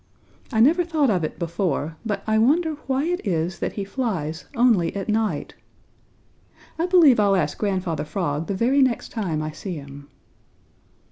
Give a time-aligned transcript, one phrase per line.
[0.51, 4.45] I never thought of it before, but I wonder why it is that he flies
[4.55, 5.53] only at night.
[6.79, 10.07] I believe I'll ask Grandfather Frog the very next time I see him."